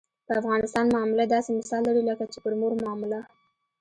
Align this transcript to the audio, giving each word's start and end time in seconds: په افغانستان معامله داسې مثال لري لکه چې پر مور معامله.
په 0.27 0.31
افغانستان 0.41 0.85
معامله 0.93 1.25
داسې 1.33 1.49
مثال 1.59 1.81
لري 1.89 2.03
لکه 2.09 2.23
چې 2.31 2.37
پر 2.43 2.53
مور 2.59 2.71
معامله. 2.83 3.19